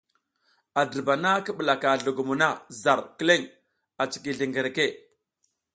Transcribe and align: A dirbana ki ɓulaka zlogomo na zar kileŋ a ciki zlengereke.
A 0.79 0.81
dirbana 0.91 1.31
ki 1.45 1.51
ɓulaka 1.57 1.87
zlogomo 2.01 2.33
na 2.41 2.47
zar 2.81 2.99
kileŋ 3.17 3.41
a 4.01 4.03
ciki 4.11 4.31
zlengereke. 4.37 4.85